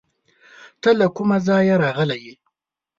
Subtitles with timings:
[0.81, 2.33] ته له کوم ځایه راغلی یې؟